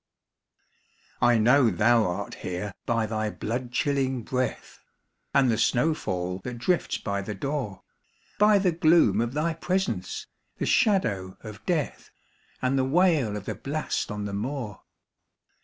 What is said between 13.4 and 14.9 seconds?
the blast on the moor.